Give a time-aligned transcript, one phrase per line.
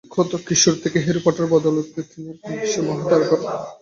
[0.07, 3.35] অখ্যাত কিশোর থেকে হ্যারি পটারের বদৌলতে তিনি এখন বিশ্বের মহা তারকা।